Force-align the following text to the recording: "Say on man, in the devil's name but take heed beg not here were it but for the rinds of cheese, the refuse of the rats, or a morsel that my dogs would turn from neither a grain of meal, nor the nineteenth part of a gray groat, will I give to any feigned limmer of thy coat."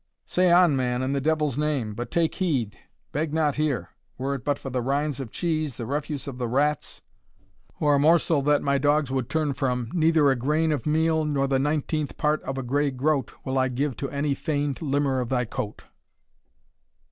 "Say 0.25 0.51
on 0.51 0.75
man, 0.75 1.03
in 1.03 1.13
the 1.13 1.21
devil's 1.21 1.59
name 1.59 1.93
but 1.93 2.09
take 2.09 2.33
heed 2.33 2.75
beg 3.11 3.35
not 3.35 3.53
here 3.53 3.91
were 4.17 4.33
it 4.33 4.43
but 4.43 4.57
for 4.57 4.71
the 4.71 4.81
rinds 4.81 5.19
of 5.19 5.29
cheese, 5.29 5.75
the 5.77 5.85
refuse 5.85 6.27
of 6.27 6.39
the 6.39 6.47
rats, 6.47 7.03
or 7.79 7.93
a 7.93 7.99
morsel 7.99 8.41
that 8.41 8.63
my 8.63 8.79
dogs 8.79 9.11
would 9.11 9.29
turn 9.29 9.53
from 9.53 9.91
neither 9.93 10.31
a 10.31 10.35
grain 10.35 10.71
of 10.71 10.87
meal, 10.87 11.23
nor 11.23 11.45
the 11.47 11.59
nineteenth 11.59 12.17
part 12.17 12.41
of 12.41 12.57
a 12.57 12.63
gray 12.63 12.89
groat, 12.89 13.31
will 13.45 13.59
I 13.59 13.67
give 13.67 13.95
to 13.97 14.09
any 14.09 14.33
feigned 14.33 14.77
limmer 14.81 15.19
of 15.21 15.29
thy 15.29 15.45
coat." 15.45 15.83